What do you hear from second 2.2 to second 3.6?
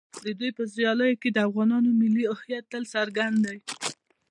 هویت تل څرګند دی.